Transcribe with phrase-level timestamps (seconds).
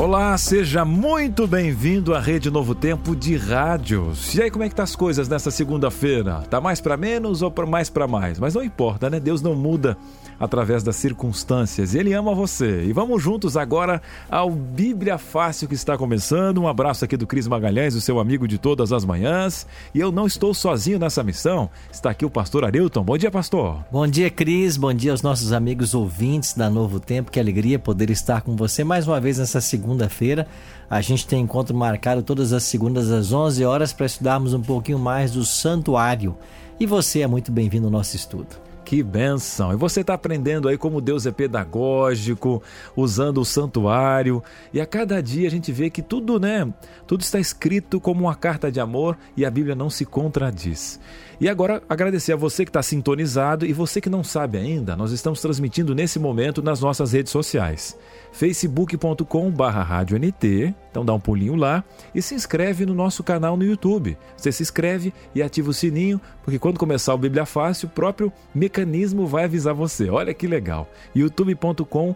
[0.00, 4.34] Olá, seja muito bem-vindo à Rede Novo Tempo de Rádios.
[4.34, 6.36] E aí, como é que tá as coisas nessa segunda-feira?
[6.48, 8.38] Tá mais para menos ou mais para mais?
[8.38, 9.20] Mas não importa, né?
[9.20, 9.98] Deus não muda
[10.40, 11.94] através das circunstâncias.
[11.94, 12.84] Ele ama você.
[12.84, 14.00] E vamos juntos agora
[14.30, 16.62] ao Bíblia Fácil que está começando.
[16.62, 19.66] Um abraço aqui do Cris Magalhães, o seu amigo de todas as manhãs.
[19.94, 21.68] E eu não estou sozinho nessa missão.
[21.92, 23.04] Está aqui o pastor Arilton.
[23.04, 23.84] Bom dia, pastor.
[23.92, 24.78] Bom dia, Cris.
[24.78, 27.30] Bom dia aos nossos amigos ouvintes da Novo Tempo.
[27.30, 30.48] Que alegria poder estar com você mais uma vez nessa segunda-feira.
[30.88, 34.98] A gente tem encontro marcado todas as segundas às 11 horas para estudarmos um pouquinho
[34.98, 36.34] mais do santuário.
[36.80, 38.69] E você é muito bem-vindo ao nosso estudo.
[38.90, 39.72] Que benção!
[39.72, 42.60] E você está aprendendo aí como Deus é pedagógico,
[42.96, 44.42] usando o santuário.
[44.72, 46.68] E a cada dia a gente vê que tudo, né?
[47.06, 50.98] Tudo está escrito como uma carta de amor e a Bíblia não se contradiz.
[51.40, 55.10] E agora agradecer a você que está sintonizado e você que não sabe ainda, nós
[55.10, 57.96] estamos transmitindo nesse momento nas nossas redes sociais.
[58.30, 61.82] facebook.com NT, então dá um pulinho lá
[62.14, 64.18] e se inscreve no nosso canal no YouTube.
[64.36, 68.30] Você se inscreve e ativa o sininho, porque quando começar o Bíblia Fácil, o próprio
[68.54, 70.10] mecanismo vai avisar você.
[70.10, 70.90] Olha que legal.
[71.14, 72.14] youtube.com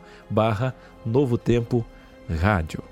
[1.06, 1.82] Novo Tempo
[2.28, 2.82] Rádio.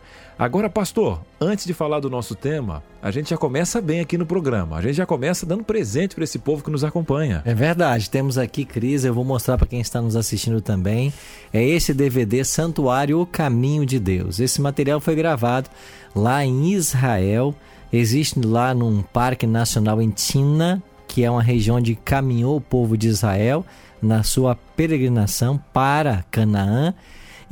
[0.43, 4.27] Agora, pastor, antes de falar do nosso tema, a gente já começa bem aqui no
[4.27, 4.77] programa.
[4.77, 7.43] A gente já começa dando presente para esse povo que nos acompanha.
[7.45, 8.11] É verdade.
[8.11, 11.13] Temos aqui, Cris, eu vou mostrar para quem está nos assistindo também.
[11.53, 14.41] É esse DVD Santuário O Caminho de Deus.
[14.41, 15.70] Esse material foi gravado
[16.13, 17.55] lá em Israel.
[17.93, 22.97] Existe lá num Parque Nacional em Tina, que é uma região onde caminhou o povo
[22.97, 23.65] de Israel
[24.03, 26.92] na sua peregrinação para Canaã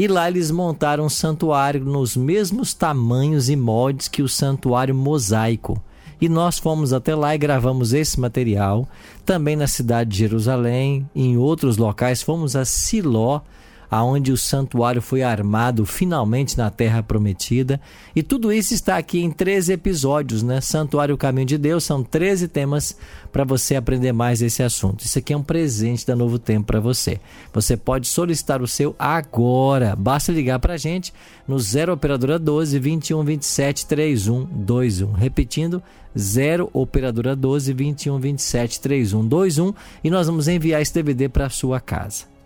[0.00, 5.78] e lá eles montaram um santuário nos mesmos tamanhos e moldes que o santuário mosaico.
[6.19, 8.89] E nós fomos até lá e gravamos esse material.
[9.27, 13.43] Também na cidade de Jerusalém, em outros locais, fomos a Siló,
[13.91, 17.81] aonde o santuário foi armado finalmente na terra prometida.
[18.15, 20.61] E tudo isso está aqui em 13 episódios, né?
[20.61, 22.97] Santuário Caminho de Deus, são 13 temas
[23.33, 25.05] para você aprender mais desse assunto.
[25.05, 27.19] Isso aqui é um presente da Novo Tempo para você.
[27.53, 29.97] Você pode solicitar o seu agora.
[29.97, 31.12] Basta ligar para a gente
[31.49, 35.12] no 0 operadora 12 21 27 31 21.
[35.12, 35.83] Repetindo,
[36.17, 41.81] 0 operadora 12 21 27 31 21 e nós vamos enviar esse DVD para sua
[41.81, 42.40] casa.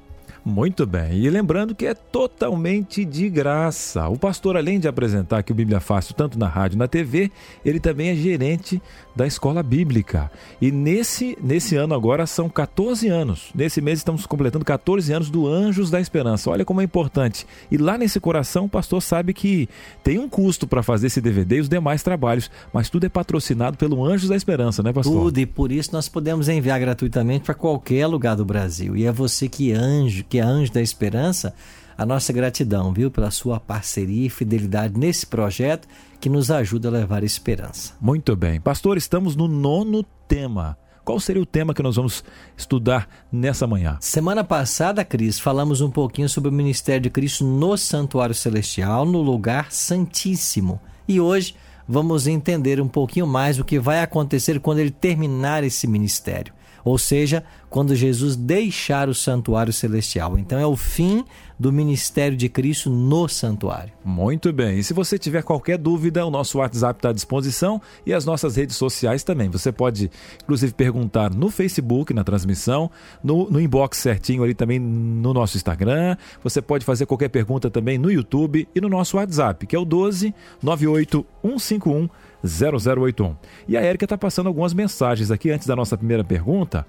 [0.45, 1.15] Muito bem.
[1.15, 4.07] E lembrando que é totalmente de graça.
[4.09, 7.31] O pastor, além de apresentar aqui o Bíblia Fácil tanto na rádio na TV,
[7.65, 8.81] ele também é gerente
[9.17, 10.31] da escola bíblica.
[10.61, 13.51] E nesse, nesse ano agora são 14 anos.
[13.55, 16.51] Nesse mês estamos completando 14 anos do Anjos da Esperança.
[16.51, 17.47] Olha como é importante.
[17.71, 19.67] E lá nesse coração o pastor sabe que
[20.03, 23.79] tem um custo para fazer esse DVD e os demais trabalhos, mas tudo é patrocinado
[23.79, 25.25] pelo Anjos da Esperança, né, pastor?
[25.25, 28.95] Tudo, e por isso nós podemos enviar gratuitamente para qualquer lugar do Brasil.
[28.95, 31.55] E é você que é anjo, que é anjo da esperança,
[31.97, 35.87] a nossa gratidão, viu, pela sua parceria e fidelidade nesse projeto
[36.21, 37.95] que nos ajuda a levar esperança.
[38.01, 38.61] Muito bem.
[38.61, 40.77] Pastor, estamos no nono tema.
[41.05, 42.25] Qual seria o tema que nós vamos
[42.57, 43.97] estudar nessa manhã?
[44.01, 49.23] Semana passada, Cris, falamos um pouquinho sobre o ministério de Cristo no Santuário Celestial, no
[49.23, 50.81] lugar santíssimo.
[51.07, 51.55] E hoje
[51.87, 56.53] vamos entender um pouquinho mais o que vai acontecer quando ele terminar esse ministério
[56.85, 60.39] ou seja, quando Jesus deixar o santuário celestial.
[60.39, 61.25] Então é o fim
[61.59, 63.93] do ministério de Cristo no santuário.
[64.05, 64.79] Muito bem.
[64.79, 68.57] E se você tiver qualquer dúvida, o nosso WhatsApp está à disposição e as nossas
[68.57, 69.49] redes sociais também.
[69.51, 70.11] Você pode,
[70.43, 72.91] inclusive, perguntar no Facebook, na transmissão,
[73.23, 76.17] no, no inbox certinho ali também no nosso Instagram.
[76.43, 79.85] Você pode fazer qualquer pergunta também no YouTube e no nosso WhatsApp, que é o
[79.85, 82.09] 12 98 151
[82.45, 83.37] 0081.
[83.67, 86.87] E a Érica está passando algumas mensagens aqui antes da nossa primeira pergunta.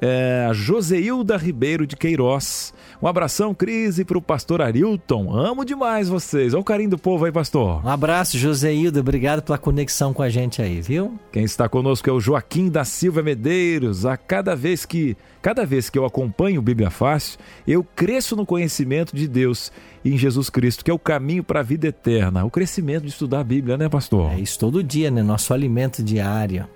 [0.00, 2.72] É, Joseilda Ribeiro de Queiroz.
[3.02, 5.34] Um abração, Cris, e para o pastor Arilton.
[5.34, 6.52] Amo demais vocês.
[6.52, 7.84] Olha o carinho do povo aí, pastor.
[7.84, 9.00] Um abraço, Joseilda.
[9.00, 11.18] Obrigado pela conexão com a gente aí, viu?
[11.32, 14.04] Quem está conosco é o Joaquim da Silva Medeiros.
[14.04, 18.46] A cada vez que, cada vez que eu acompanho o Bíblia Fácil, eu cresço no
[18.46, 19.72] conhecimento de Deus
[20.04, 22.44] em Jesus Cristo, que é o caminho para a vida eterna.
[22.44, 24.32] O crescimento de estudar a Bíblia, né, pastor?
[24.32, 25.22] É isso todo dia, né?
[25.22, 26.66] Nosso alimento diário.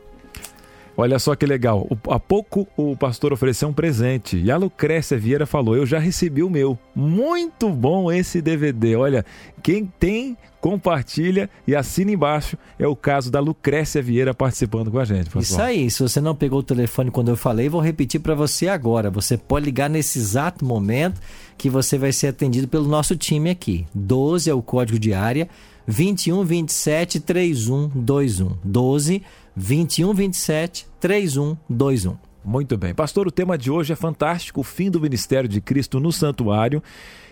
[0.97, 1.87] Olha só que legal.
[1.91, 5.99] O, há pouco o pastor ofereceu um presente e a Lucrécia Vieira falou: Eu já
[5.99, 6.79] recebi o meu.
[6.95, 8.95] Muito bom esse DVD.
[8.97, 9.25] Olha,
[9.63, 12.57] quem tem, compartilha e assina embaixo.
[12.79, 15.25] É o caso da Lucrécia Vieira participando com a gente.
[15.25, 15.43] Pastor.
[15.43, 15.91] Isso aí.
[15.91, 19.11] Se você não pegou o telefone quando eu falei, vou repetir para você agora.
[19.11, 21.21] Você pode ligar nesse exato momento
[21.59, 23.85] que você vai ser atendido pelo nosso time aqui.
[23.95, 25.49] 12 é o código de área.
[25.87, 28.57] 21 27 3121.
[28.65, 29.23] 12
[29.57, 32.17] 21 27 3121.
[32.45, 32.95] Muito bem.
[32.95, 36.83] Pastor, o tema de hoje é fantástico, o fim do ministério de Cristo no santuário.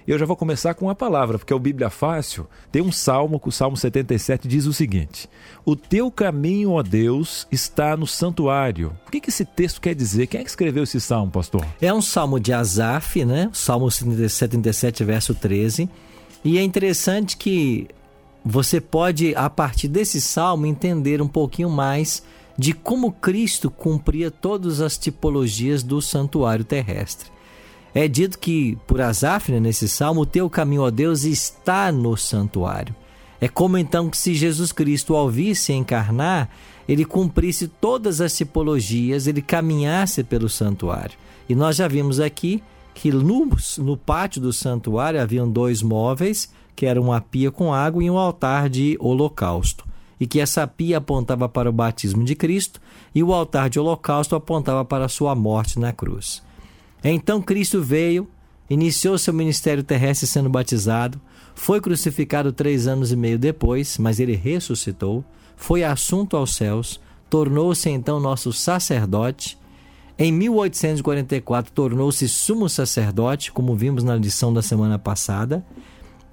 [0.06, 2.48] Eu já vou começar com uma palavra, porque é o Bíblia Fácil.
[2.72, 5.28] Tem um salmo, que o Salmo 77 diz o seguinte:
[5.64, 8.96] O teu caminho, ó Deus, está no santuário.
[9.06, 10.26] O que, que esse texto quer dizer?
[10.26, 11.64] Quem é que escreveu esse salmo, pastor?
[11.80, 13.50] É um salmo de Asaf, né?
[13.52, 15.88] Salmo 77, verso 13.
[16.44, 17.86] E é interessante que
[18.44, 22.22] você pode, a partir desse salmo, entender um pouquinho mais
[22.58, 27.30] de como Cristo cumpria todas as tipologias do santuário terrestre.
[27.94, 32.94] É dito que, por Asaf, nesse salmo, o teu caminho, ó Deus, está no santuário.
[33.40, 36.48] É como então que se Jesus Cristo, ao vir se encarnar,
[36.88, 41.18] ele cumprisse todas as tipologias, ele caminhasse pelo santuário.
[41.48, 42.62] E nós já vimos aqui
[42.94, 43.48] que no,
[43.78, 48.18] no pátio do santuário haviam dois móveis, que era uma pia com água e um
[48.18, 49.86] altar de holocausto,
[50.18, 52.80] e que essa pia apontava para o batismo de Cristo
[53.14, 56.42] e o altar de holocausto apontava para a sua morte na cruz.
[57.02, 58.28] Então Cristo veio,
[58.70, 61.20] iniciou seu ministério terrestre sendo batizado,
[61.54, 65.24] foi crucificado três anos e meio depois, mas ele ressuscitou,
[65.56, 69.58] foi assunto aos céus, tornou-se então nosso sacerdote.
[70.18, 75.64] Em 1844 tornou-se sumo sacerdote, como vimos na lição da semana passada,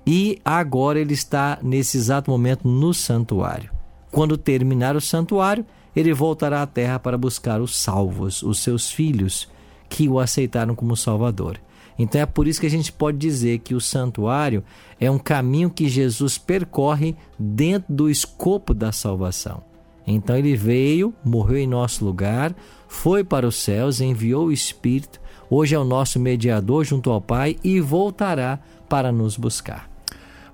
[0.05, 3.71] e agora ele está nesse exato momento no santuário.
[4.11, 5.65] Quando terminar o santuário,
[5.95, 9.47] ele voltará à terra para buscar os salvos, os seus filhos,
[9.87, 11.59] que o aceitaram como Salvador.
[11.97, 14.63] Então é por isso que a gente pode dizer que o santuário
[14.99, 19.61] é um caminho que Jesus percorre dentro do escopo da salvação.
[20.07, 22.55] Então ele veio, morreu em nosso lugar,
[22.87, 25.19] foi para os céus, enviou o Espírito,
[25.49, 28.59] hoje é o nosso mediador junto ao Pai e voltará
[28.89, 29.88] para nos buscar.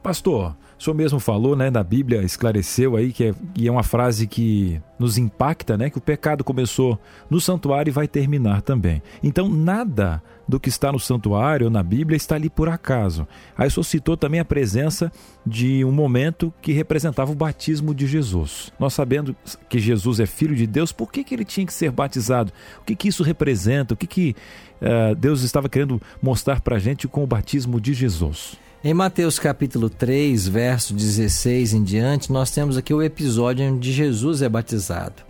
[0.04, 3.83] Pastor, o senhor mesmo falou, né, na Bíblia, esclareceu aí que é, que é uma
[3.83, 7.00] frase que nos impacta, né, que o pecado começou
[7.30, 9.01] no santuário e vai terminar também.
[9.24, 13.27] Então, nada do que está no santuário ou na Bíblia está ali por acaso.
[13.57, 15.12] Aí o senhor citou também a presença
[15.45, 18.71] de um momento que representava o batismo de Jesus.
[18.78, 19.36] Nós sabendo
[19.68, 22.51] que Jesus é filho de Deus, por que, que ele tinha que ser batizado?
[22.81, 23.94] O que, que isso representa?
[23.94, 24.36] O que, que
[24.81, 28.65] uh, Deus estava querendo mostrar para a gente com o batismo de Jesus?
[28.88, 34.44] Em Mateus capítulo 3, verso 16 em diante, nós temos aqui o episódio onde Jesus
[34.44, 35.24] é batizado.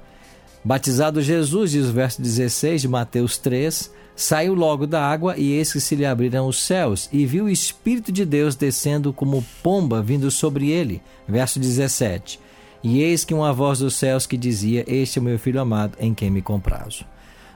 [0.62, 5.72] Batizado Jesus, diz o verso 16 de Mateus 3, saiu logo da água e eis
[5.72, 10.02] que se lhe abriram os céus e viu o Espírito de Deus descendo como pomba
[10.02, 11.02] vindo sobre ele.
[11.26, 12.38] Verso 17.
[12.84, 15.98] E eis que uma voz dos céus que dizia: Este é o meu filho amado,
[15.98, 17.06] em quem me comprazo.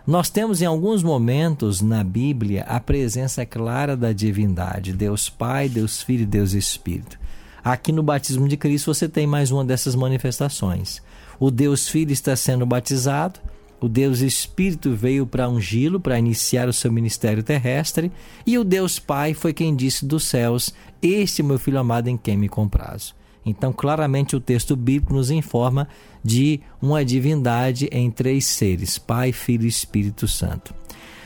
[0.10, 6.02] Nós temos em alguns momentos na Bíblia a presença clara da divindade, Deus Pai, Deus
[6.02, 7.20] Filho e Deus Espírito.
[7.64, 11.00] Aqui no batismo de Cristo você tem mais uma dessas manifestações.
[11.40, 13.40] O Deus Filho está sendo batizado,
[13.80, 18.12] o Deus Espírito veio para ungí-lo, para iniciar o seu ministério terrestre,
[18.48, 20.74] e o Deus Pai foi quem disse dos céus:
[21.04, 23.14] Este é meu filho amado em quem me comprazo.
[23.50, 25.88] Então, claramente, o texto bíblico nos informa
[26.24, 30.74] de uma divindade em três seres: Pai, Filho e Espírito Santo.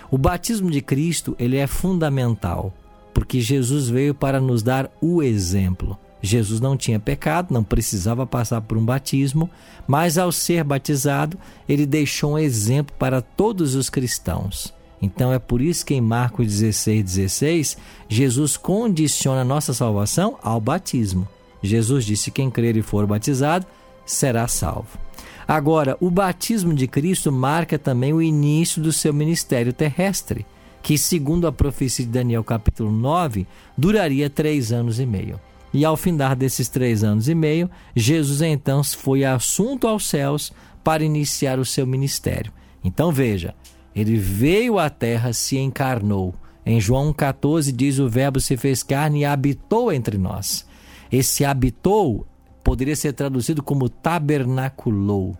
[0.09, 2.74] O batismo de Cristo ele é fundamental,
[3.13, 5.97] porque Jesus veio para nos dar o exemplo.
[6.21, 9.50] Jesus não tinha pecado, não precisava passar por um batismo,
[9.86, 14.74] mas ao ser batizado, ele deixou um exemplo para todos os cristãos.
[15.01, 20.62] Então é por isso que em Marcos 16, 16, Jesus condiciona a nossa salvação ao
[20.62, 21.27] batismo.
[21.63, 23.65] Jesus disse: Quem crer e for batizado
[24.05, 25.00] será salvo.
[25.48, 30.46] Agora, o batismo de Cristo marca também o início do seu ministério terrestre,
[30.82, 35.39] que, segundo a profecia de Daniel, capítulo 9, duraria três anos e meio.
[35.74, 40.53] E ao findar desses três anos e meio, Jesus então foi assunto aos céus
[40.84, 42.51] para iniciar o seu ministério.
[42.84, 43.55] Então veja,
[43.96, 46.36] ele veio à terra, se encarnou.
[46.65, 50.65] Em João 14 diz: O Verbo se fez carne e habitou entre nós.
[51.13, 52.25] Esse habitou
[52.63, 55.38] poderia ser traduzido como tabernaculou,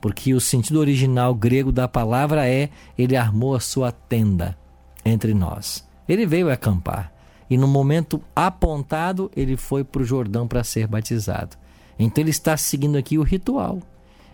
[0.00, 4.58] porque o sentido original grego da palavra é ele armou a sua tenda
[5.04, 5.86] entre nós.
[6.08, 7.12] Ele veio acampar
[7.48, 11.56] e no momento apontado ele foi para o Jordão para ser batizado.
[11.96, 13.78] Então ele está seguindo aqui o ritual.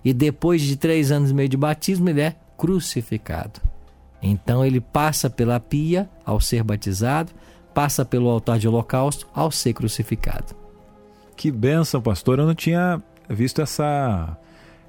[0.03, 3.61] e depois de três anos e meio de batismo, ele é crucificado.
[4.23, 7.31] Então ele passa pela pia ao ser batizado,
[7.75, 10.68] passa pelo altar de holocausto ao ser crucificado.
[11.39, 12.41] Que benção, pastor.
[12.41, 14.37] Eu não tinha visto essa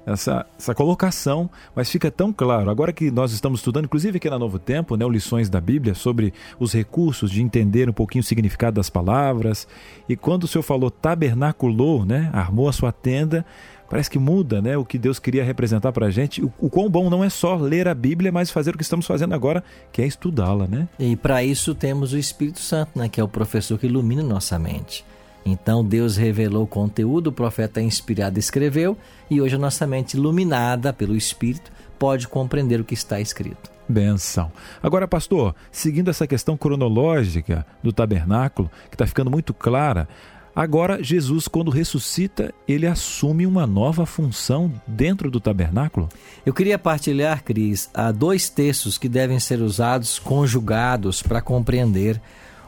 [0.04, 2.70] essa, essa colocação, mas fica tão claro.
[2.70, 6.34] Agora que nós estamos estudando, inclusive aqui na Novo Tempo, né, lições da Bíblia sobre
[6.58, 9.68] os recursos de entender um pouquinho o significado das palavras.
[10.08, 13.46] E quando o Senhor falou tabernaculou, né, armou a sua tenda,
[13.88, 16.42] parece que muda né, o que Deus queria representar para a gente.
[16.42, 19.06] O, o quão bom não é só ler a Bíblia, mas fazer o que estamos
[19.06, 20.66] fazendo agora, que é estudá-la.
[20.66, 20.88] Né?
[20.98, 24.58] E para isso temos o Espírito Santo, né, que é o professor que ilumina nossa
[24.58, 25.04] mente.
[25.44, 28.96] Então Deus revelou o conteúdo, o profeta inspirado escreveu,
[29.30, 33.70] e hoje a nossa mente iluminada pelo Espírito pode compreender o que está escrito.
[33.88, 34.52] Benção.
[34.82, 40.08] Agora, pastor, seguindo essa questão cronológica do tabernáculo, que está ficando muito clara,
[40.54, 46.08] agora Jesus, quando ressuscita, ele assume uma nova função dentro do tabernáculo?
[46.46, 52.20] Eu queria partilhar, Cris, há dois textos que devem ser usados conjugados para compreender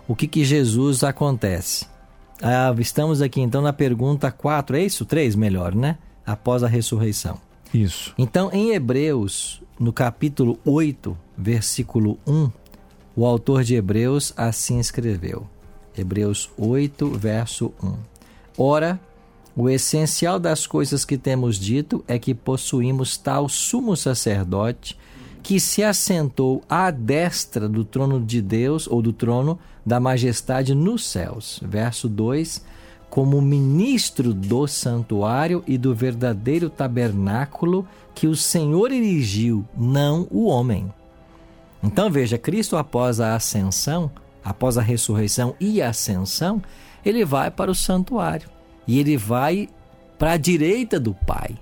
[0.09, 1.92] o que, que Jesus acontece.
[2.43, 5.05] Ah, estamos aqui então na pergunta 4, é isso?
[5.05, 5.97] 3, melhor, né?
[6.27, 7.39] Após a ressurreição.
[7.73, 8.13] Isso.
[8.19, 12.51] Então, em Hebreus, no capítulo 8, versículo 1,
[13.15, 15.47] o autor de Hebreus assim escreveu.
[15.97, 17.95] Hebreus 8, verso 1.
[18.59, 19.01] Ora,
[19.55, 24.99] o essencial das coisas que temos dito é que possuímos tal sumo sacerdote
[25.43, 31.05] que se assentou à destra do trono de Deus ou do trono da majestade nos
[31.07, 31.61] céus.
[31.63, 32.65] Verso 2:
[33.13, 40.91] como ministro do santuário e do verdadeiro tabernáculo que o Senhor erigiu, não o homem.
[41.83, 44.11] Então veja, Cristo após a ascensão,
[44.43, 46.63] após a ressurreição e a ascensão,
[47.05, 48.49] ele vai para o santuário
[48.87, 49.69] e ele vai
[50.19, 51.59] para a direita do Pai.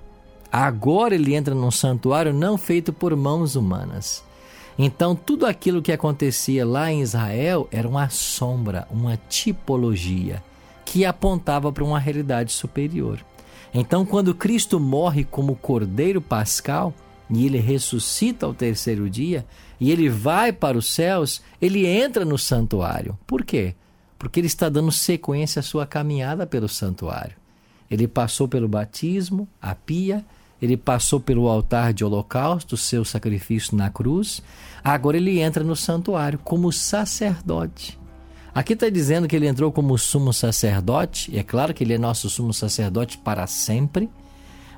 [0.53, 4.23] Agora ele entra num santuário não feito por mãos humanas.
[4.79, 10.43] Então, tudo aquilo que acontecia lá em Israel era uma sombra, uma tipologia
[10.85, 13.25] que apontava para uma realidade superior.
[13.73, 16.93] Então, quando Cristo morre como Cordeiro Pascal
[17.29, 19.47] e ele ressuscita ao terceiro dia
[19.79, 23.17] e ele vai para os céus, ele entra no santuário.
[23.27, 23.75] Por quê?
[24.19, 27.37] Porque ele está dando sequência à sua caminhada pelo santuário.
[27.91, 30.25] Ele passou pelo batismo, a pia,
[30.61, 34.43] ele passou pelo altar de holocausto, seu sacrifício na cruz.
[34.85, 37.99] Agora ele entra no santuário como sacerdote.
[38.55, 41.99] Aqui está dizendo que ele entrou como sumo sacerdote, e é claro que ele é
[41.99, 44.11] nosso sumo sacerdote para sempre,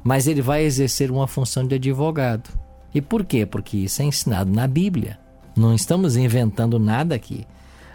[0.05, 2.51] mas ele vai exercer uma função de advogado.
[2.95, 3.47] E por quê?
[3.47, 5.19] Porque isso é ensinado na Bíblia.
[5.57, 7.47] Não estamos inventando nada aqui.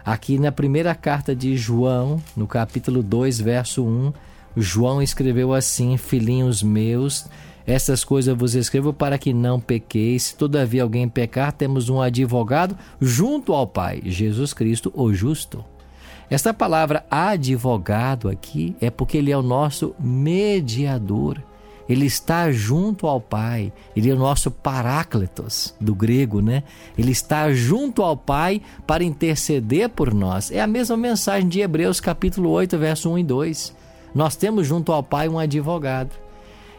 [0.04, 4.12] Aqui na primeira carta de João, no capítulo 2, verso 1,
[4.56, 7.26] João escreveu assim: Filhinhos meus,
[7.68, 10.22] essas coisas vos escrevo para que não pequeis.
[10.22, 15.62] Se todavia alguém pecar, temos um advogado junto ao Pai, Jesus Cristo, o justo.
[16.30, 21.42] Esta palavra advogado aqui é porque ele é o nosso mediador.
[21.86, 23.70] Ele está junto ao Pai.
[23.94, 26.62] Ele é o nosso paráclitos, do grego, né?
[26.96, 30.50] Ele está junto ao Pai para interceder por nós.
[30.50, 33.76] É a mesma mensagem de Hebreus capítulo 8, verso 1 e 2.
[34.14, 36.27] Nós temos junto ao Pai um advogado.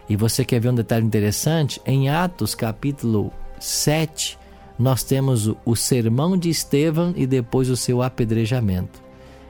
[0.09, 1.79] E você quer ver um detalhe interessante?
[1.85, 4.39] Em Atos capítulo 7,
[4.77, 9.01] nós temos o, o sermão de Estevão e depois o seu apedrejamento.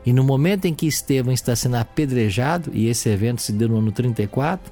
[0.05, 3.77] E no momento em que Estevão está sendo apedrejado, e esse evento se deu no
[3.77, 4.71] ano 34,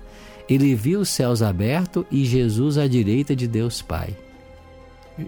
[0.50, 4.15] ele viu os céus abertos e Jesus à direita de Deus Pai.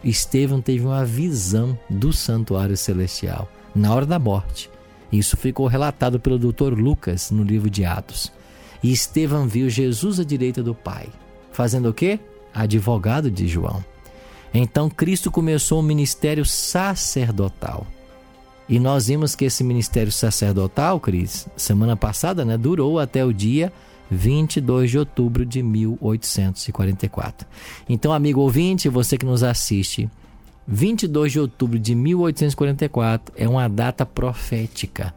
[0.04, 4.70] Estevão teve uma visão do santuário celestial na hora da morte.
[5.12, 6.74] Isso ficou relatado pelo Dr.
[6.74, 8.32] Lucas no livro de Atos.
[8.82, 11.08] E Estevão viu Jesus à direita do Pai,
[11.52, 12.20] fazendo o quê?
[12.54, 13.84] Advogado de João.
[14.54, 17.86] Então Cristo começou um ministério sacerdotal.
[18.68, 23.74] E nós vimos que esse ministério sacerdotal, Cris, semana passada, né, durou até o dia
[24.12, 27.48] 22 de outubro de 1844.
[27.88, 30.10] Então, amigo ouvinte, você que nos assiste,
[30.68, 35.14] 22 de outubro de 1844 é uma data profética.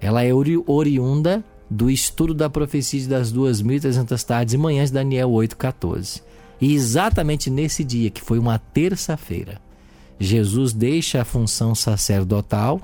[0.00, 6.22] Ela é ori oriunda do estudo da profecia das 2.300 tardes e manhãs Daniel 8,14.
[6.60, 9.58] E exatamente nesse dia, que foi uma terça-feira,
[10.20, 12.80] Jesus deixa a função sacerdotal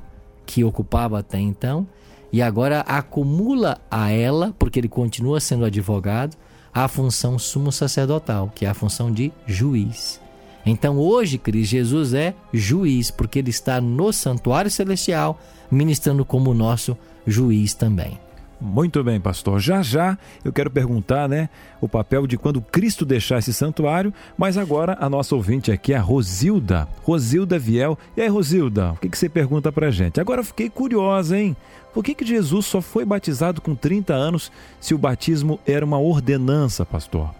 [0.46, 1.86] que ocupava até então
[2.32, 6.34] e agora acumula a ela, porque ele continua sendo advogado,
[6.72, 10.18] a função sumo sacerdotal, que é a função de juiz.
[10.64, 15.38] Então hoje, Cris, Jesus é juiz, porque ele está no santuário celestial,
[15.70, 18.18] ministrando como nosso juiz também.
[18.60, 19.60] Muito bem, pastor.
[19.60, 21.48] Já já eu quero perguntar, né,
[21.80, 25.96] o papel de quando Cristo deixar esse santuário, mas agora a nossa ouvinte aqui é
[25.96, 27.96] a Rosilda, Rosilda Viel.
[28.16, 30.20] E aí, Rosilda, o que, que você pergunta pra gente?
[30.20, 31.56] Agora eu fiquei curiosa, hein?
[31.94, 34.50] Por que, que Jesus só foi batizado com 30 anos
[34.80, 37.30] se o batismo era uma ordenança, pastor?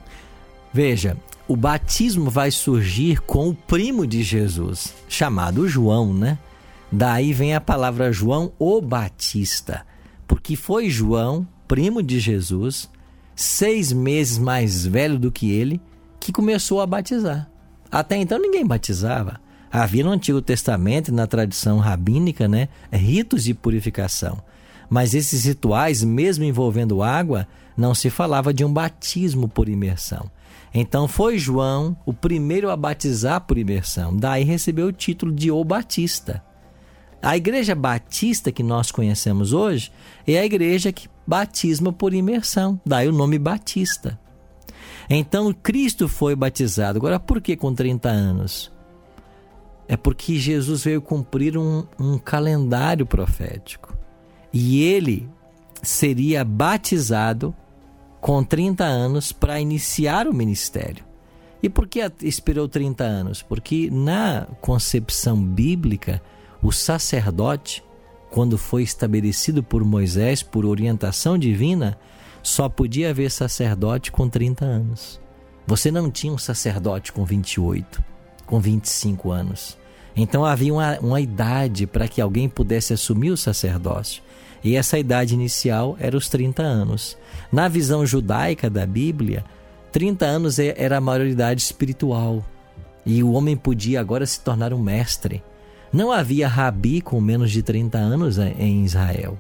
[0.73, 1.17] Veja,
[1.49, 6.39] o batismo vai surgir com o primo de Jesus, chamado João, né?
[6.91, 9.85] Daí vem a palavra João o Batista
[10.28, 12.88] porque foi João, primo de Jesus,
[13.35, 15.80] seis meses mais velho do que ele,
[16.20, 17.50] que começou a batizar.
[17.90, 19.40] Até então ninguém batizava.
[19.73, 24.42] Havia no Antigo Testamento na tradição rabínica, né, ritos de purificação.
[24.88, 30.30] Mas esses rituais, mesmo envolvendo água, não se falava de um batismo por imersão.
[30.73, 34.14] Então foi João o primeiro a batizar por imersão.
[34.14, 36.42] Daí recebeu o título de O Batista.
[37.21, 39.91] A igreja batista que nós conhecemos hoje
[40.27, 44.19] é a igreja que batisma por imersão, daí o nome Batista.
[45.11, 46.99] Então Cristo foi batizado.
[46.99, 48.73] Agora, por que com 30 anos?
[49.89, 53.97] É porque Jesus veio cumprir um, um calendário profético.
[54.53, 55.29] E ele
[55.83, 57.55] seria batizado
[58.21, 61.05] com 30 anos para iniciar o ministério.
[61.63, 63.43] E por que esperou 30 anos?
[63.43, 66.23] Porque na concepção bíblica,
[66.62, 67.85] o sacerdote,
[68.31, 71.99] quando foi estabelecido por Moisés por orientação divina,
[72.43, 75.21] só podia haver sacerdote com 30 anos.
[75.67, 78.03] Você não tinha um sacerdote com 28,
[78.47, 79.77] com 25 anos.
[80.17, 84.23] Então havia uma, uma idade para que alguém pudesse assumir o sacerdócio.
[84.65, 87.17] E essa idade inicial era os 30 anos.
[87.53, 89.45] Na visão judaica da Bíblia,
[89.93, 92.45] 30 anos é, era a maioridade espiritual.
[93.07, 95.43] E o homem podia agora se tornar um mestre.
[95.92, 99.38] Não havia rabi com menos de 30 anos em Israel.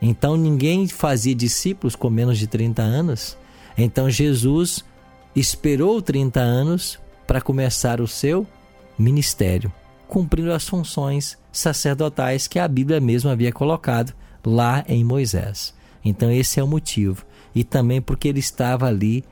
[0.00, 3.38] Então ninguém fazia discípulos com menos de 30 anos.
[3.76, 4.84] Então Jesus
[5.34, 8.46] esperou 30 anos para começar o seu
[8.98, 9.72] ministério,
[10.06, 14.12] cumprindo as funções sacerdotais que a Bíblia mesmo havia colocado
[14.44, 15.74] lá em Moisés.
[16.04, 17.24] Então esse é o motivo.
[17.54, 19.24] E também porque ele estava ali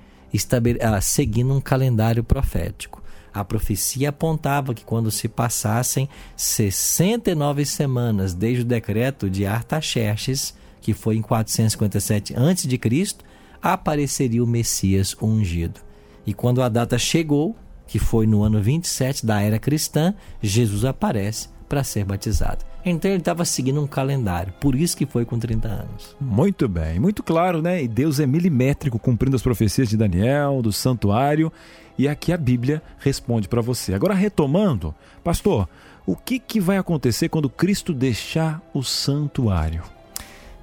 [0.80, 3.01] ah, seguindo um calendário profético.
[3.32, 10.92] A profecia apontava que quando se passassem 69 semanas desde o decreto de Artaxerxes, que
[10.92, 13.16] foi em 457 a.C.,
[13.62, 15.80] apareceria o Messias ungido.
[16.26, 21.48] E quando a data chegou, que foi no ano 27 da era cristã, Jesus aparece
[21.68, 22.71] para ser batizado.
[22.84, 26.16] Então ele estava seguindo um calendário, por isso que foi com 30 anos.
[26.20, 27.82] Muito bem, muito claro, né?
[27.82, 31.52] E Deus é milimétrico, cumprindo as profecias de Daniel, do santuário,
[31.96, 33.94] e aqui a Bíblia responde para você.
[33.94, 35.68] Agora retomando, pastor,
[36.04, 39.84] o que, que vai acontecer quando Cristo deixar o santuário?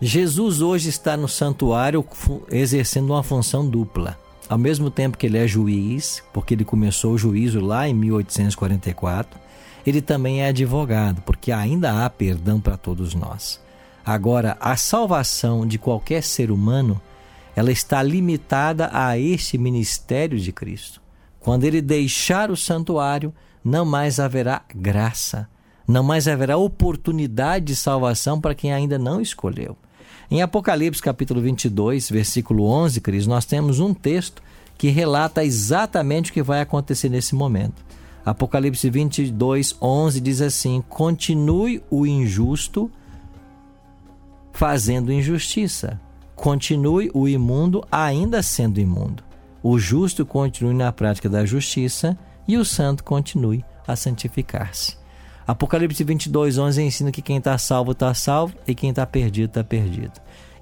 [0.02, 2.06] Jesus hoje está no santuário
[2.52, 4.18] exercendo uma função dupla.
[4.50, 9.40] Ao mesmo tempo que ele é juiz, porque ele começou o juízo lá em 1844,
[9.89, 13.60] ele também é advogado, porque ainda há perdão para todos nós.
[14.06, 17.02] Agora, a salvação de qualquer ser humano,
[17.56, 21.02] ela está limitada a este ministério de Cristo.
[21.39, 25.47] Quando ele deixar o santuário, não mais haverá graça,
[25.88, 29.75] não mais haverá oportunidade de salvação para quem ainda não escolheu.
[30.32, 34.43] Em Apocalipse capítulo 22, versículo 11, Cris, nós temos um texto
[34.78, 37.84] que relata exatamente o que vai acontecer nesse momento.
[38.26, 42.92] Apocalipse 22, 11 diz assim: Continue o injusto
[44.54, 46.00] fazendo injustiça.
[46.36, 49.24] Continue o imundo ainda sendo imundo.
[49.62, 54.98] O justo continue na prática da justiça e o santo continue a santificar-se.
[55.46, 59.64] Apocalipse 22, 11 ensina que quem está salvo está salvo e quem está perdido está
[59.64, 60.14] perdido.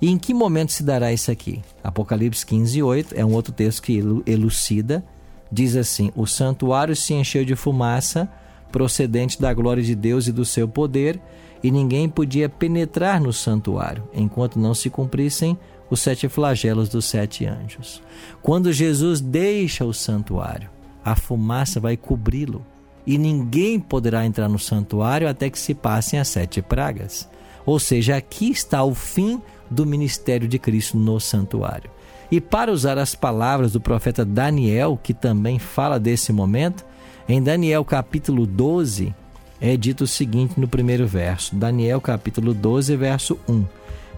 [0.02, 1.62] E em que momento se dará isso aqui?
[1.84, 5.04] Apocalipse 15, 8 é um outro texto que elucida
[5.51, 8.29] diz assim: O santuário se encheu de fumaça
[8.71, 11.19] procedente da glória de Deus e do seu poder,
[11.63, 15.57] e ninguém podia penetrar no santuário, enquanto não se cumprissem
[15.89, 18.01] os sete flagelos dos sete anjos.
[18.41, 20.69] Quando Jesus deixa o santuário,
[21.03, 22.63] a fumaça vai cobri-lo,
[23.05, 27.27] e ninguém poderá entrar no santuário até que se passem as sete pragas.
[27.65, 31.89] Ou seja, aqui está o fim do ministério de Cristo no santuário.
[32.31, 36.85] E para usar as palavras do profeta Daniel, que também fala desse momento,
[37.27, 39.13] em Daniel capítulo 12,
[39.61, 41.55] é dito o seguinte no primeiro verso.
[41.55, 43.65] Daniel capítulo 12, verso 1.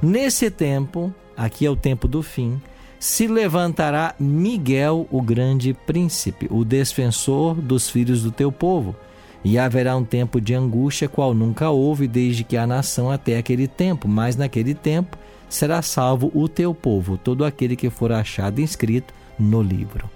[0.01, 2.59] Nesse tempo, aqui é o tempo do fim,
[2.99, 8.95] se levantará Miguel, o grande príncipe, o defensor dos filhos do teu povo.
[9.43, 13.67] E haverá um tempo de angústia, qual nunca houve desde que a nação até aquele
[13.67, 15.17] tempo, mas naquele tempo
[15.49, 20.09] será salvo o teu povo, todo aquele que for achado inscrito no livro.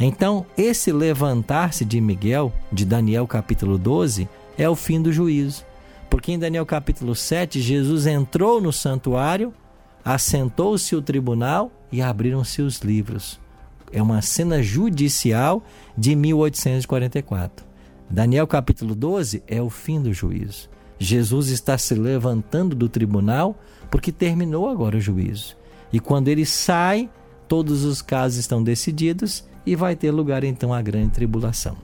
[0.00, 5.64] Então, esse levantar-se de Miguel, de Daniel capítulo 12, é o fim do juízo.
[6.08, 9.52] Porque em Daniel capítulo 7, Jesus entrou no santuário,
[10.04, 13.40] assentou-se o tribunal e abriram-se os livros.
[13.92, 15.62] É uma cena judicial
[15.96, 17.66] de 1844.
[18.08, 20.68] Daniel capítulo 12 é o fim do juízo.
[20.98, 23.56] Jesus está se levantando do tribunal
[23.90, 25.56] porque terminou agora o juízo.
[25.92, 27.08] E quando ele sai,
[27.46, 31.76] todos os casos estão decididos e vai ter lugar então a grande tribulação.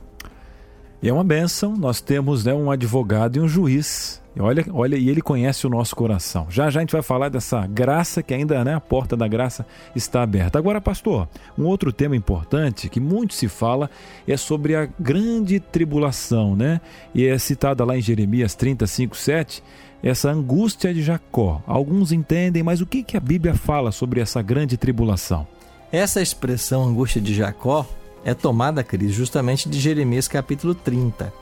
[1.03, 4.23] E é uma benção, nós temos né, um advogado e um juiz.
[4.35, 6.47] E olha, olha, e ele conhece o nosso coração.
[6.49, 9.67] Já já a gente vai falar dessa graça que ainda, né, a porta da graça
[9.95, 10.59] está aberta.
[10.59, 13.91] Agora, pastor, um outro tema importante que muito se fala
[14.27, 16.81] é sobre a grande tribulação, né?
[17.15, 19.63] E é citada lá em Jeremias 35, 7,
[20.03, 21.63] essa angústia de Jacó.
[21.67, 25.47] Alguns entendem, mas o que, a Bíblia fala sobre essa grande tribulação?
[25.91, 27.87] Essa expressão angústia de Jacó
[28.25, 31.33] é tomada, Cris, justamente de Jeremias capítulo 30.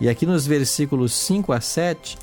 [0.00, 2.18] E aqui nos versículos 5 a 7,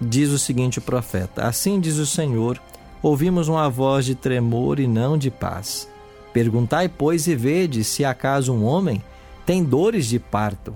[0.00, 2.60] diz o seguinte o profeta: Assim diz o Senhor:
[3.02, 5.88] Ouvimos uma voz de tremor e não de paz.
[6.32, 9.02] Perguntai, pois, e vede se acaso um homem
[9.46, 10.74] tem dores de parto.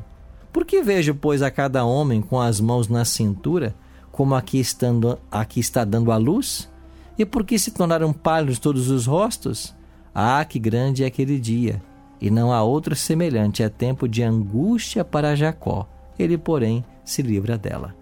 [0.53, 3.75] Por que vejo, pois, a cada homem com as mãos na cintura,
[4.13, 6.69] como aqui, estando, aqui está dando a luz?
[7.19, 9.75] E por que se tornaram pálidos todos os rostos?
[10.15, 11.83] Ah, que grande é aquele dia!
[12.21, 15.89] E não há outro semelhante, é tempo de angústia para Jacó.
[16.19, 17.95] Ele, porém, se livra dela.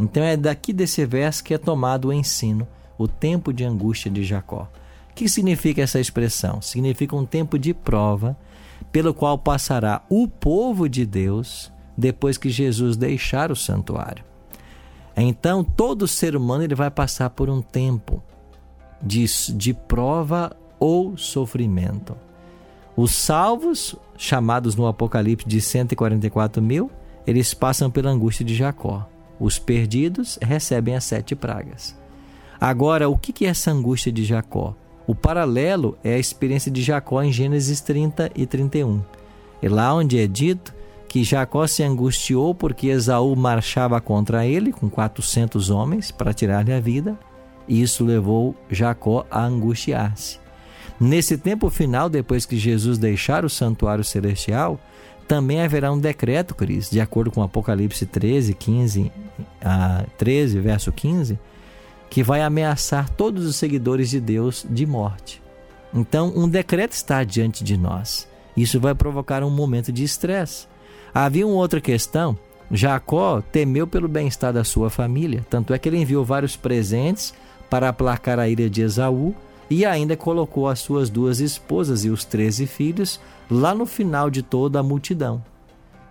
[0.00, 2.66] Então é daqui desse verso que é tomado o ensino,
[2.96, 4.68] o tempo de angústia de Jacó.
[5.10, 6.62] O que significa essa expressão?
[6.62, 8.36] Significa um tempo de prova
[8.90, 14.27] pelo qual passará o povo de Deus depois que Jesus deixar o santuário.
[15.20, 18.22] Então, todo ser humano ele vai passar por um tempo
[19.02, 22.16] de, de prova ou sofrimento.
[22.96, 26.90] Os salvos, chamados no Apocalipse de 144 mil,
[27.26, 29.08] eles passam pela angústia de Jacó.
[29.38, 31.96] Os perdidos recebem as sete pragas.
[32.60, 34.74] Agora, o que é essa angústia de Jacó?
[35.06, 39.00] O paralelo é a experiência de Jacó em Gênesis 30 e 31.
[39.62, 40.74] E lá onde é dito
[41.08, 46.78] que Jacó se angustiou porque Esaú marchava contra ele com 400 homens para tirar-lhe a
[46.78, 47.18] vida,
[47.66, 50.38] e isso levou Jacó a angustiar-se.
[51.00, 54.78] Nesse tempo final, depois que Jesus deixar o santuário celestial,
[55.26, 59.12] também haverá um decreto, Cris, de acordo com Apocalipse 13, 15,
[59.62, 61.38] a 13, verso 15,
[62.10, 65.42] que vai ameaçar todos os seguidores de Deus de morte.
[65.92, 68.26] Então, um decreto está diante de nós.
[68.56, 70.66] Isso vai provocar um momento de estresse.
[71.14, 72.36] Havia uma outra questão.
[72.70, 77.32] Jacó temeu pelo bem-estar da sua família, tanto é que ele enviou vários presentes
[77.70, 79.34] para aplacar a ira de Esaú
[79.70, 84.42] e ainda colocou as suas duas esposas e os treze filhos lá no final de
[84.42, 85.42] toda a multidão.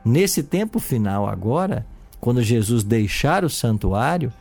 [0.03, 1.86] Nesse tempo final agora,
[2.19, 4.31] quando Jesus deixar o santuário,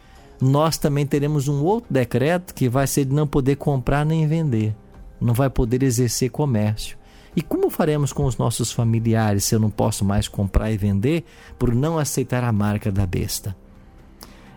[0.40, 4.74] nós também teremos um outro decreto que vai ser de não poder comprar nem vender,
[5.20, 6.96] não vai poder exercer comércio.
[7.36, 11.22] E como faremos com os nossos familiares se eu não posso mais comprar e vender
[11.58, 13.54] por não aceitar a marca da besta?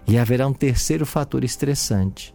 [0.07, 2.33] E haverá um terceiro fator estressante.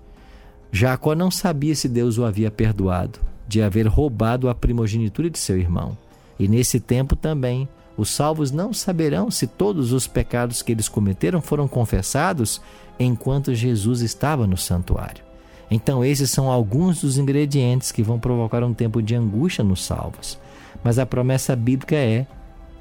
[0.70, 5.58] Jacó não sabia se Deus o havia perdoado de haver roubado a primogenitura de seu
[5.58, 5.96] irmão.
[6.38, 11.40] E nesse tempo também, os salvos não saberão se todos os pecados que eles cometeram
[11.40, 12.60] foram confessados
[12.98, 15.24] enquanto Jesus estava no santuário.
[15.70, 20.38] Então, esses são alguns dos ingredientes que vão provocar um tempo de angústia nos salvos.
[20.82, 22.26] Mas a promessa bíblica é: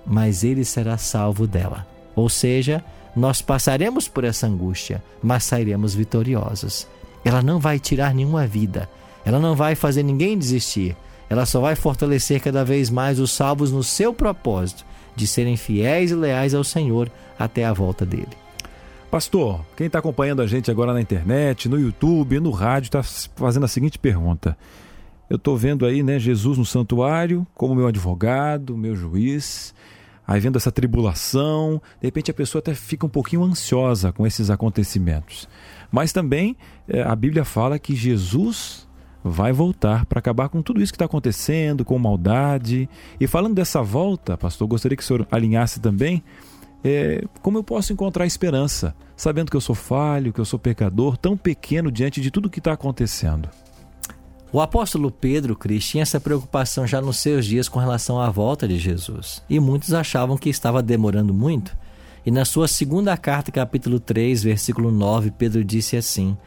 [0.05, 1.87] mas ele será salvo dela.
[2.15, 2.83] Ou seja,
[3.15, 6.87] nós passaremos por essa angústia, mas sairemos vitoriosos.
[7.23, 8.89] Ela não vai tirar nenhuma vida.
[9.25, 10.95] Ela não vai fazer ninguém desistir.
[11.29, 16.11] Ela só vai fortalecer cada vez mais os salvos no seu propósito de serem fiéis
[16.11, 18.42] e leais ao Senhor até a volta dele.
[19.13, 23.03] Pastor, quem está acompanhando a gente agora na internet, no YouTube, no rádio, está
[23.35, 24.57] fazendo a seguinte pergunta.
[25.29, 29.71] Eu estou vendo aí, né, Jesus no santuário, como meu advogado, meu juiz,
[30.25, 34.49] aí vendo essa tribulação, de repente a pessoa até fica um pouquinho ansiosa com esses
[34.49, 35.47] acontecimentos.
[35.91, 38.87] Mas também é, a Bíblia fala que Jesus
[39.23, 42.89] vai voltar para acabar com tudo isso que está acontecendo, com maldade.
[43.19, 46.23] E falando dessa volta, pastor, gostaria que o senhor alinhasse também
[46.83, 51.15] é, como eu posso encontrar esperança, sabendo que eu sou falho, que eu sou pecador,
[51.15, 53.49] tão pequeno diante de tudo que está acontecendo.
[54.51, 58.67] O apóstolo Pedro, Cris, tinha essa preocupação já nos seus dias com relação à volta
[58.67, 59.41] de Jesus.
[59.49, 61.75] E muitos achavam que estava demorando muito.
[62.23, 66.37] E na sua segunda carta, capítulo 3, versículo 9, Pedro disse assim: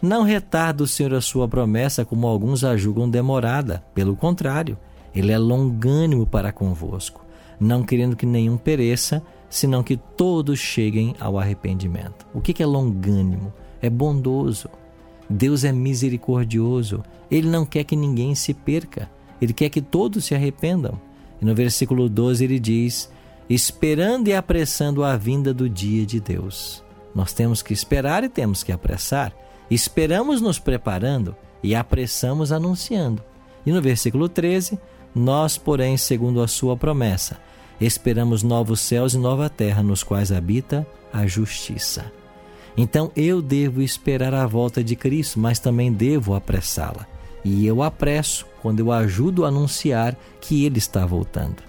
[0.00, 3.82] Não retarda o Senhor a sua promessa, como alguns a julgam demorada.
[3.92, 4.78] Pelo contrário,
[5.12, 7.26] ele é longânimo para convosco,
[7.58, 12.26] não querendo que nenhum pereça, senão que todos cheguem ao arrependimento.
[12.34, 13.52] O que é longânimo?
[13.80, 14.68] É bondoso.
[15.28, 17.02] Deus é misericordioso.
[17.30, 19.10] Ele não quer que ninguém se perca.
[19.40, 21.00] Ele quer que todos se arrependam.
[21.40, 23.10] E no versículo 12 ele diz:
[23.48, 26.82] esperando e apressando a vinda do dia de Deus.
[27.14, 29.32] Nós temos que esperar e temos que apressar.
[29.70, 33.22] Esperamos nos preparando e apressamos anunciando.
[33.64, 34.78] E no versículo 13,
[35.14, 37.38] nós, porém, segundo a sua promessa,
[37.80, 42.12] esperamos novos céus e nova terra nos quais habita a justiça.
[42.76, 47.06] Então eu devo esperar a volta de Cristo, mas também devo apressá-la.
[47.44, 51.62] E eu apresso quando eu ajudo a anunciar que ele está voltando.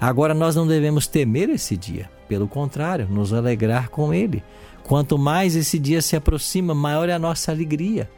[0.00, 4.42] Agora nós não devemos temer esse dia, pelo contrário, nos alegrar com ele,
[4.84, 8.08] Quanto mais esse dia se aproxima, maior é a nossa alegria.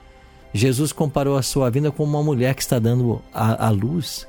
[0.53, 4.27] Jesus comparou a sua vinda com uma mulher que está dando a, a luz.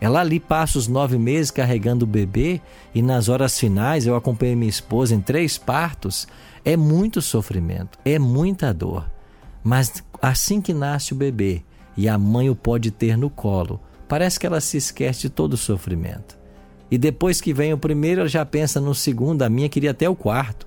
[0.00, 2.60] Ela ali passa os nove meses carregando o bebê
[2.94, 6.26] e nas horas finais eu acompanhei minha esposa em três partos.
[6.64, 9.10] É muito sofrimento, é muita dor.
[9.64, 11.62] Mas assim que nasce o bebê
[11.96, 15.54] e a mãe o pode ter no colo, parece que ela se esquece de todo
[15.54, 16.36] o sofrimento.
[16.90, 20.08] E depois que vem o primeiro, ela já pensa no segundo, a minha queria até
[20.08, 20.66] o quarto.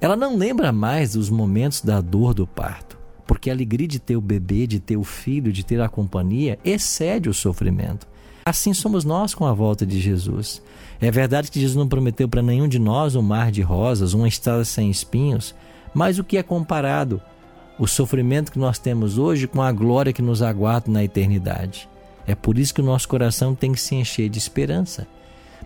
[0.00, 4.16] Ela não lembra mais dos momentos da dor do parto, porque a alegria de ter
[4.16, 8.08] o bebê, de ter o filho, de ter a companhia, excede o sofrimento.
[8.46, 10.62] Assim somos nós com a volta de Jesus.
[11.00, 14.28] É verdade que Jesus não prometeu para nenhum de nós um mar de rosas, uma
[14.28, 15.52] estrada sem espinhos,
[15.92, 17.20] mas o que é comparado
[17.76, 21.88] o sofrimento que nós temos hoje com a glória que nos aguarda na eternidade.
[22.24, 25.08] É por isso que o nosso coração tem que se encher de esperança.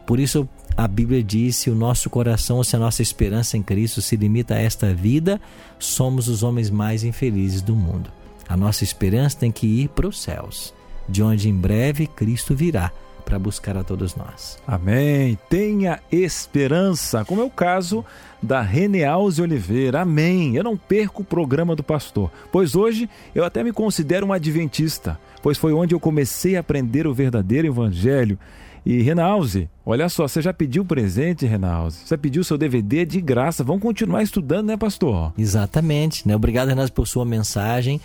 [0.07, 4.01] Por isso a Bíblia diz: se o nosso coração, se a nossa esperança em Cristo
[4.01, 5.39] se limita a esta vida,
[5.79, 8.11] somos os homens mais infelizes do mundo.
[8.49, 10.73] A nossa esperança tem que ir para os céus,
[11.11, 12.93] de onde em breve Cristo virá
[13.25, 14.59] para buscar a todos nós.
[14.67, 15.39] Amém.
[15.49, 18.05] Tenha esperança, como é o caso
[18.43, 20.01] da Renealze Oliveira.
[20.01, 20.57] Amém.
[20.57, 25.19] Eu não perco o programa do pastor, pois hoje eu até me considero um adventista,
[25.43, 28.39] pois foi onde eu comecei a aprender o verdadeiro evangelho
[28.85, 31.99] e Renalze, olha só, você já pediu presente, Renalze?
[32.05, 33.63] Você pediu seu DVD de graça.
[33.63, 35.33] Vamos continuar estudando, né, pastor?
[35.37, 36.27] Exatamente.
[36.27, 36.35] Né?
[36.35, 38.01] Obrigado, Renalze, por sua mensagem.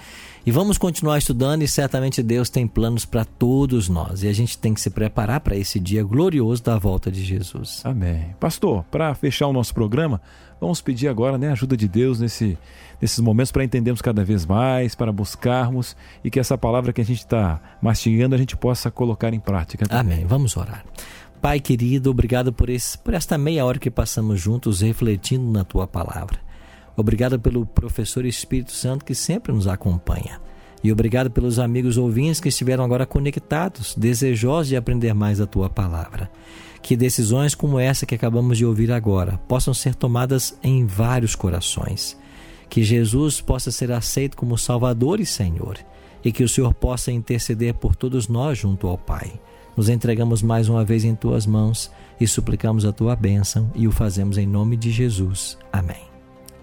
[0.46, 4.22] E vamos continuar estudando e certamente Deus tem planos para todos nós.
[4.22, 7.82] E a gente tem que se preparar para esse dia glorioso da volta de Jesus.
[7.84, 8.36] Amém.
[8.40, 10.22] Pastor, para fechar o nosso programa,
[10.62, 12.58] vamos pedir agora né, a ajuda de Deus nesse
[13.02, 17.06] nesses momentos para entendermos cada vez mais, para buscarmos e que essa palavra que a
[17.06, 19.86] gente está mastigando a gente possa colocar em prática.
[19.86, 20.18] Também.
[20.18, 20.26] Amém.
[20.28, 20.86] Vamos orar.
[21.42, 25.86] Pai querido, obrigado por, esse, por esta meia hora que passamos juntos refletindo na tua
[25.86, 26.45] palavra.
[26.96, 30.40] Obrigado pelo professor Espírito Santo que sempre nos acompanha.
[30.84, 35.70] E obrigado pelos amigos ouvintes que estiveram agora conectados, desejosos de aprender mais a tua
[35.70, 36.30] palavra.
[36.82, 42.18] Que decisões como essa que acabamos de ouvir agora possam ser tomadas em vários corações
[42.70, 45.78] que Jesus possa ser aceito como Salvador e Senhor
[46.24, 49.40] e que o Senhor possa interceder por todos nós junto ao Pai.
[49.78, 53.92] Nos entregamos mais uma vez em tuas mãos e suplicamos a tua bênção e o
[53.92, 55.58] fazemos em nome de Jesus.
[55.72, 56.15] Amém.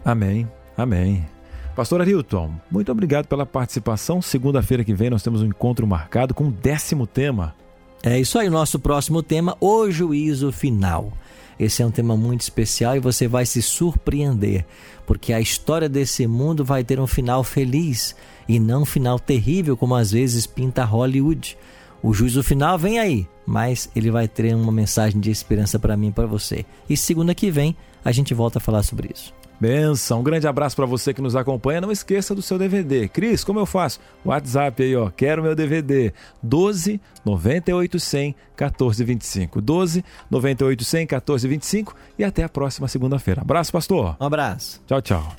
[0.04, 0.48] Amém.
[0.76, 1.26] Amém.
[1.74, 4.20] Pastor Arilton, muito obrigado pela participação.
[4.20, 7.54] Segunda-feira que vem nós temos um encontro marcado com o décimo tema.
[8.02, 11.12] É isso aí, nosso próximo tema, o juízo final.
[11.58, 14.66] Esse é um tema muito especial e você vai se surpreender,
[15.06, 18.16] porque a história desse mundo vai ter um final feliz
[18.48, 21.56] e não um final terrível como às vezes pinta Hollywood.
[22.02, 26.08] O juízo final vem aí, mas ele vai ter uma mensagem de esperança para mim
[26.08, 26.66] e para você.
[26.88, 29.32] E segunda que vem a gente volta a falar sobre isso.
[29.62, 30.18] Benção.
[30.18, 31.80] Um grande abraço para você que nos acompanha.
[31.80, 33.06] Não esqueça do seu DVD.
[33.06, 34.00] Cris, como eu faço?
[34.24, 35.08] WhatsApp aí, ó.
[35.08, 36.12] Quero meu DVD.
[36.42, 39.60] 12 98 100 14 25.
[39.60, 43.42] 12 98 100 14 25 e até a próxima segunda-feira.
[43.42, 44.16] Abraço, pastor.
[44.20, 44.82] Um abraço.
[44.84, 45.36] Tchau, tchau.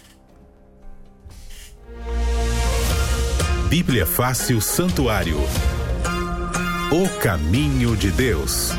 [3.67, 5.37] Bíblia Fácil Santuário.
[6.93, 8.71] O caminho de Deus.